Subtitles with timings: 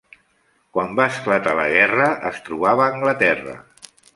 [0.77, 3.59] Quan va esclatar la guerra, es trobava a Anglaterra.